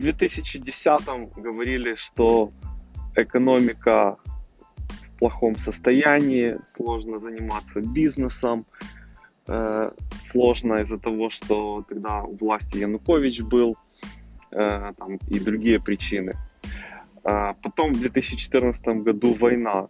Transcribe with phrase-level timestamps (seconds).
[0.00, 2.52] 2010 говорили, что
[3.14, 4.16] экономика
[5.02, 8.64] в плохом состоянии, сложно заниматься бизнесом,
[9.46, 13.76] э, сложно из-за того, что тогда у власти Янукович был,
[14.52, 16.34] э, там, и другие причины.
[17.24, 19.88] Э, потом в 2014 году война.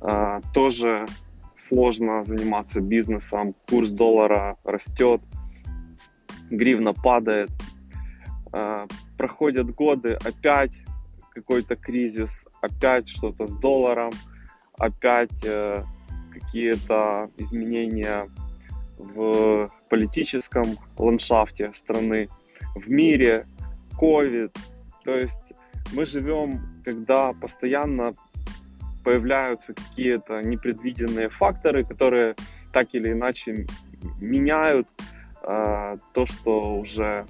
[0.00, 1.06] Э, тоже
[1.56, 5.20] сложно заниматься бизнесом, курс доллара растет,
[6.50, 7.50] гривна падает.
[9.22, 10.82] Проходят годы, опять
[11.30, 14.10] какой-то кризис, опять что-то с долларом,
[14.76, 15.84] опять э,
[16.32, 18.26] какие-то изменения
[18.98, 22.30] в политическом ландшафте страны,
[22.74, 23.46] в мире,
[24.00, 24.56] COVID.
[25.04, 25.52] То есть
[25.92, 28.16] мы живем, когда постоянно
[29.04, 32.34] появляются какие-то непредвиденные факторы, которые
[32.72, 33.68] так или иначе
[34.20, 34.88] меняют
[35.44, 37.24] э, то, что уже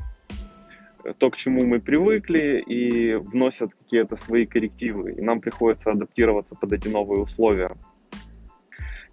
[1.19, 5.12] то, к чему мы привыкли, и вносят какие-то свои коррективы.
[5.12, 7.77] И нам приходится адаптироваться под эти новые условия.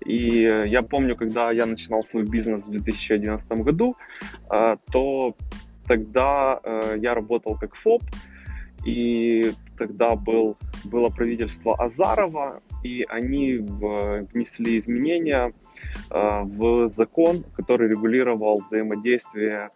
[0.05, 3.95] И я помню, когда я начинал свой бизнес в 2011 году,
[4.49, 5.35] э, то
[5.87, 8.03] тогда э, я работал как ФОП,
[8.85, 15.53] и тогда был, было правительство Азарова, и они внесли изменения
[16.09, 19.71] э, в закон, который регулировал взаимодействие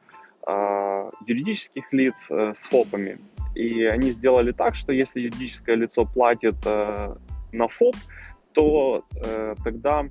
[1.28, 3.20] юридических лиц э, с ФОПами.
[3.56, 7.16] И они сделали так, что если юридическое лицо платит э,
[7.52, 7.96] на ФОП,
[8.54, 10.06] то э, тогда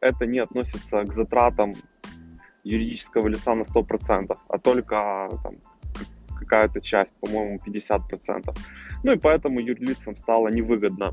[0.00, 1.74] это не относится к затратам
[2.62, 5.56] юридического лица на 100%, а только там,
[6.38, 8.56] какая-то часть, по-моему, 50%.
[9.02, 11.12] Ну и поэтому юрлицам стало невыгодно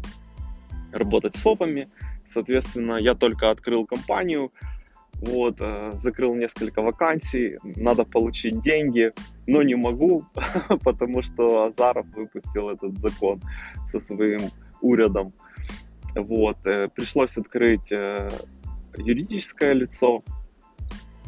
[0.91, 1.89] работать с ФОПами.
[2.27, 4.51] Соответственно, я только открыл компанию,
[5.21, 9.11] вот, э, закрыл несколько вакансий, надо получить деньги,
[9.47, 10.25] но не могу,
[10.83, 13.41] потому что Азаров выпустил этот закон
[13.85, 14.51] со своим
[14.81, 15.33] урядом.
[16.15, 18.29] Вот, э, пришлось открыть э,
[18.97, 20.23] юридическое лицо,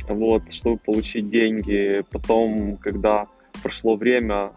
[0.08, 2.04] вот, чтобы получить деньги.
[2.12, 3.28] Потом, когда
[3.62, 4.54] прошло время,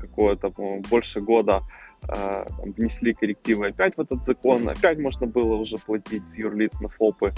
[0.00, 0.52] какое-то,
[0.90, 1.62] больше года,
[2.08, 2.44] э,
[2.76, 7.32] внесли коррективы опять в этот закон, опять можно было уже платить с юрлиц на ФОПы.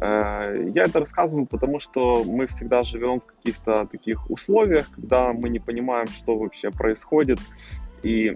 [0.00, 5.48] Э, я это рассказываю, потому что мы всегда живем в каких-то таких условиях, когда мы
[5.48, 7.38] не понимаем, что вообще происходит.
[8.02, 8.34] И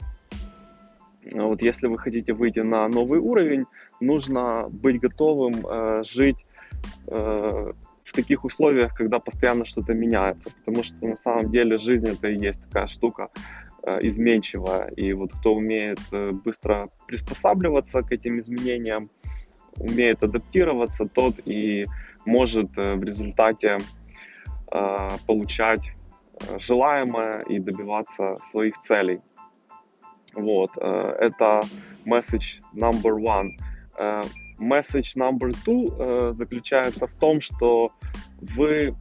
[1.33, 3.67] вот если вы хотите выйти на новый уровень,
[4.01, 6.47] нужно быть готовым э, жить
[7.07, 7.73] э,
[8.05, 12.39] в таких условиях, когда постоянно что-то меняется, потому что на самом деле жизнь это и
[12.39, 13.31] есть такая штука
[13.87, 19.11] э, изменчивая, и вот кто умеет э, быстро приспосабливаться к этим изменениям,
[19.77, 21.87] умеет адаптироваться, тот и
[22.25, 23.79] может э, в результате
[25.27, 25.93] получать
[26.59, 29.21] желаемое и добиваться своих целей.
[30.33, 31.63] Вот, это
[32.07, 33.51] message number one.
[34.59, 37.93] Message number two заключается в том, что
[38.41, 38.97] вы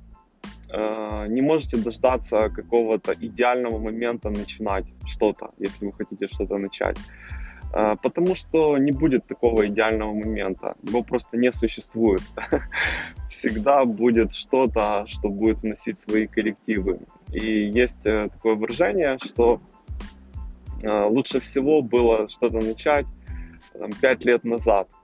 [0.73, 6.97] э, не можете дождаться какого-то идеального момента начинать что-то, если вы хотите что-то начать.
[7.73, 10.75] Э, потому что не будет такого идеального момента.
[10.83, 12.21] Его просто не существует.
[13.29, 16.99] Всегда будет что-то, что будет вносить свои коррективы.
[17.33, 19.59] И есть э, такое выражение, что
[20.83, 23.05] лучше всего было что-то начать
[23.77, 24.87] там, 5 лет назад–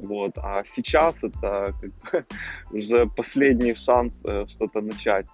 [0.00, 0.32] вот.
[0.36, 2.26] А сейчас это как бы
[2.78, 5.26] уже последний шанс э, что-то начать.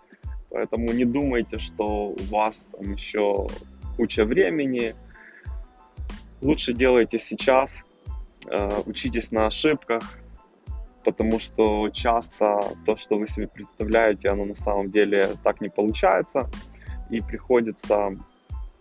[0.51, 3.47] Поэтому не думайте, что у вас там еще
[3.97, 4.95] куча времени.
[6.41, 7.83] Лучше делайте сейчас,
[8.47, 10.03] э, учитесь на ошибках,
[11.05, 16.51] потому что часто то, что вы себе представляете, оно на самом деле так не получается,
[17.11, 18.17] и приходится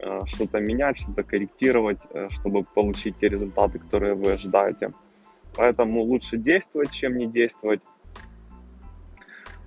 [0.05, 4.91] Э, что-то менять, что-то корректировать, чтобы получить те результаты, которые вы ожидаете.
[5.55, 7.81] Поэтому лучше действовать, чем не действовать.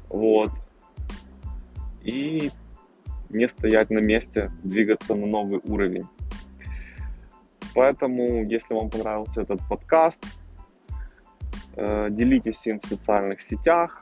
[0.09, 0.51] Вот.
[2.03, 2.51] И
[3.31, 6.07] не стоять на месте, двигаться на новый уровень.
[7.75, 10.25] Поэтому, если вам понравился этот подкаст,
[11.77, 14.01] э, делитесь им в социальных сетях.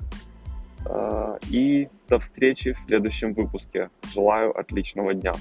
[1.48, 3.88] И до встречи в следующем выпуске.
[4.06, 5.32] Желаю отличного дня.